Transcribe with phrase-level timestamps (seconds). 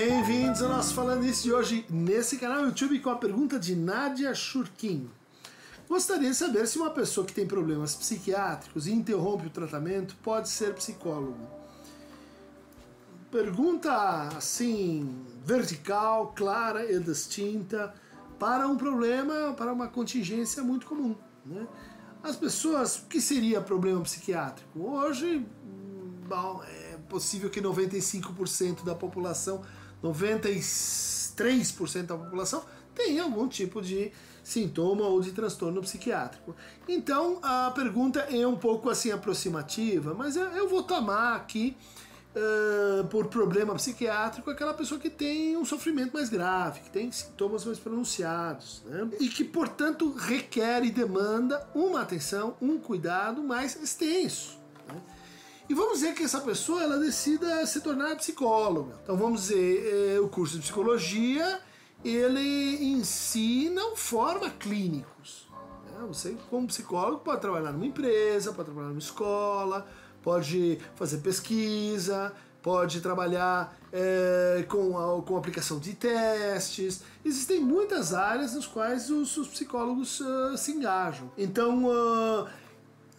[0.00, 4.32] bem-vindos ao nosso Falando Isso de hoje nesse canal YouTube com a pergunta de Nadia
[4.32, 5.10] Shurkin.
[5.88, 10.50] Gostaria de saber se uma pessoa que tem problemas psiquiátricos e interrompe o tratamento pode
[10.50, 11.36] ser psicólogo.
[13.28, 17.92] Pergunta assim, vertical, clara e distinta
[18.38, 21.16] para um problema, para uma contingência muito comum.
[21.44, 21.66] Né?
[22.22, 24.78] As pessoas, o que seria problema psiquiátrico?
[24.78, 25.44] Hoje,
[26.28, 29.64] bom, é possível que 95% da população
[30.02, 34.12] 93% da população tem algum tipo de
[34.42, 36.56] sintoma ou de transtorno psiquiátrico.
[36.88, 41.76] Então a pergunta é um pouco assim aproximativa, mas eu vou tomar aqui
[42.34, 47.64] uh, por problema psiquiátrico aquela pessoa que tem um sofrimento mais grave, que tem sintomas
[47.64, 49.08] mais pronunciados, né?
[49.20, 54.58] e que portanto requer e demanda uma atenção, um cuidado mais extenso.
[54.86, 55.00] Né?
[55.68, 58.98] E vamos dizer que essa pessoa ela decida se tornar psicóloga.
[59.02, 61.60] Então vamos dizer, é, o curso de psicologia
[62.04, 65.48] ele em si não forma clínicos.
[65.92, 66.06] Né?
[66.08, 69.86] Você, como psicólogo, pode trabalhar numa empresa, pode trabalhar numa escola,
[70.22, 77.02] pode fazer pesquisa, pode trabalhar é, com, a, com aplicação de testes.
[77.24, 81.30] Existem muitas áreas nas quais os, os psicólogos uh, se engajam.
[81.36, 82.48] Então, uh,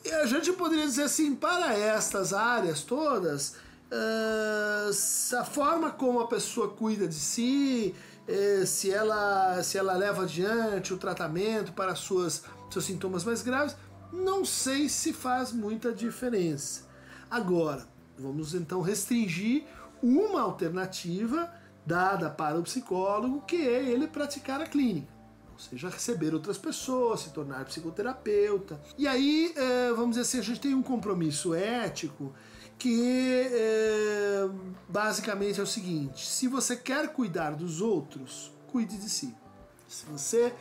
[0.04, 3.56] e a gente poderia dizer assim, para estas áreas todas,
[3.92, 7.94] uh, a forma como a pessoa cuida de si,
[8.28, 13.76] uh, se, ela, se ela leva adiante o tratamento para suas, seus sintomas mais graves,
[14.12, 16.88] não sei se faz muita diferença.
[17.30, 19.66] Agora, vamos então restringir
[20.02, 21.52] uma alternativa
[21.86, 25.19] dada para o psicólogo, que é ele praticar a clínica
[25.60, 28.80] seja receber outras pessoas, se tornar psicoterapeuta.
[28.98, 32.34] E aí, é, vamos dizer assim, a gente tem um compromisso ético
[32.78, 34.50] que é,
[34.88, 39.36] basicamente é o seguinte: se você quer cuidar dos outros, cuide de si.
[39.88, 40.54] Se você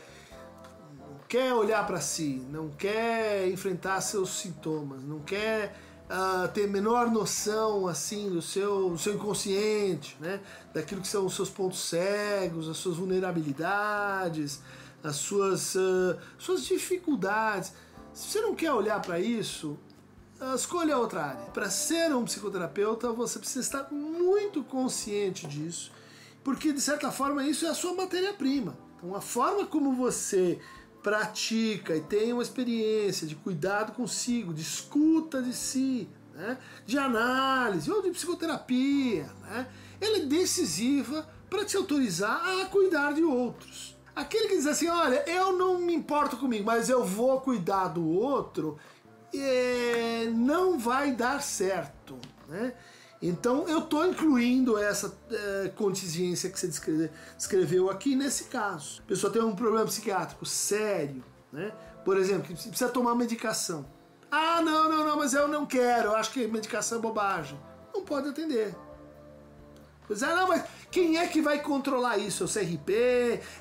[1.29, 5.77] quer olhar para si, não quer enfrentar seus sintomas, não quer
[6.09, 10.41] uh, ter menor noção assim do seu, do seu inconsciente, né?
[10.73, 14.61] daquilo que são os seus pontos cegos, as suas vulnerabilidades,
[15.03, 17.73] as suas, uh, suas dificuldades.
[18.13, 19.79] Se você não quer olhar para isso,
[20.41, 21.45] uh, escolha outra área.
[21.47, 25.93] Para ser um psicoterapeuta, você precisa estar muito consciente disso,
[26.43, 28.77] porque de certa forma isso é a sua matéria-prima.
[28.97, 30.59] Então, a forma como você
[31.03, 37.91] pratica e tem uma experiência de cuidado consigo, de escuta de si, né, de análise
[37.91, 39.69] ou de psicoterapia, né,
[40.01, 43.98] ela é decisiva para te autorizar a cuidar de outros.
[44.19, 48.05] Aquele que diz assim, olha, eu não me importo comigo, mas eu vou cuidar do
[48.05, 48.77] outro,
[49.33, 52.19] é, não vai dar certo,
[52.49, 52.75] né?
[53.23, 59.01] Então eu estou incluindo essa é, contingência que você descreveu aqui nesse caso.
[59.05, 61.73] A pessoa tem um problema psiquiátrico sério, né?
[62.05, 63.87] Por exemplo, que precisa tomar medicação.
[64.29, 67.59] Ah, não, não, não, mas eu não quero, eu acho que medicação é bobagem.
[67.95, 68.75] Não pode atender.
[70.09, 72.43] Pois é, não, mas quem é que vai controlar isso?
[72.43, 72.93] É o CRP?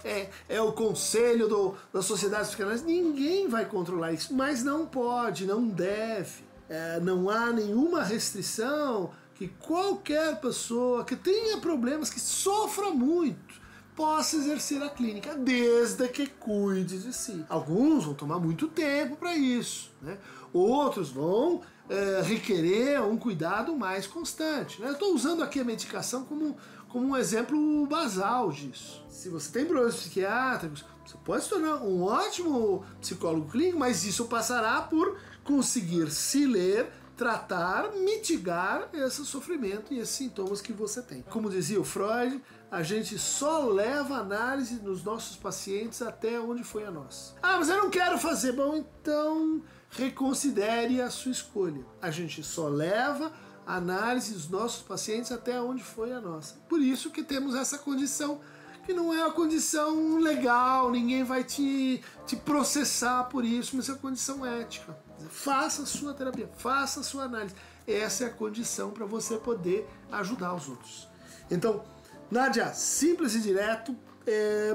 [0.04, 2.56] É, é o conselho do, das sociedades?
[2.84, 6.48] Ninguém vai controlar isso, mas não pode, não deve.
[6.70, 13.62] É, não há nenhuma restrição que qualquer pessoa que tenha problemas, que sofra muito,
[13.94, 17.44] possa exercer a clínica, desde que cuide de si.
[17.50, 20.18] Alguns vão tomar muito tempo para isso, né?
[20.54, 24.82] outros vão é, requerer um cuidado mais constante.
[24.82, 24.90] Né?
[24.90, 26.58] Eu estou usando aqui a medicação como,
[26.90, 29.04] como um exemplo basal disso.
[29.10, 34.26] Se você tem problemas psiquiátricos, você pode se tornar um ótimo psicólogo clínico, mas isso
[34.26, 41.22] passará por conseguir se ler, tratar, mitigar esse sofrimento e esses sintomas que você tem.
[41.24, 46.86] Como dizia o Freud, a gente só leva análise nos nossos pacientes até onde foi
[46.86, 47.34] a nossa.
[47.42, 48.52] Ah, mas eu não quero fazer.
[48.52, 51.86] Bom, então reconsidere a sua escolha.
[52.02, 53.32] A gente só leva
[53.66, 56.56] análise dos nossos pacientes até onde foi a nossa.
[56.68, 58.40] Por isso que temos essa condição
[58.86, 63.92] que não é a condição legal, ninguém vai te, te processar por isso, mas é
[63.92, 64.98] a condição ética.
[65.30, 67.54] Faça a sua terapia, faça a sua análise.
[67.86, 71.06] Essa é a condição para você poder ajudar os outros.
[71.52, 71.84] Então,
[72.30, 73.96] Nádia, simples e direto.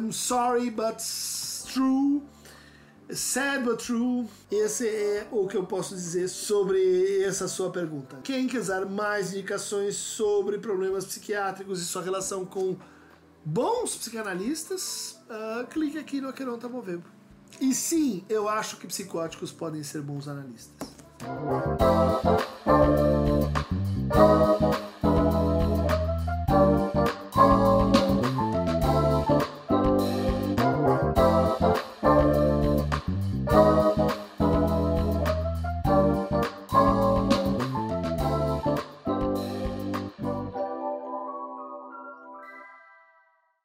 [0.00, 0.98] Um, sorry, but
[1.72, 2.22] true.
[3.10, 4.26] Sad but true.
[4.50, 8.18] Esse é o que eu posso dizer sobre essa sua pergunta.
[8.24, 12.76] Quem quiser mais indicações sobre problemas psiquiátricos e sua relação com
[13.44, 17.04] bons psicanalistas, uh, clique aqui no Aqueronta Movebo.
[17.60, 20.88] E sim, eu acho que psicóticos podem ser bons analistas.